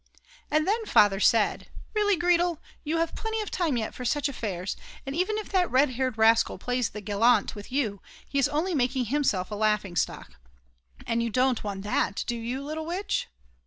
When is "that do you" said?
11.83-12.63